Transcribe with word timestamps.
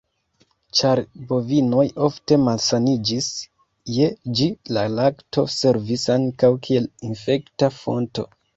Ĉar 0.77 1.01
bovinoj 1.31 1.83
ofte 2.07 2.39
malsaniĝis 2.45 3.29
je 3.99 4.09
ĝi, 4.41 4.49
la 4.79 4.87
lakto 4.97 5.47
servis 5.59 6.09
ankaŭ 6.19 6.53
kiel 6.69 6.93
infekta 7.13 7.75
fonto. 7.81 8.31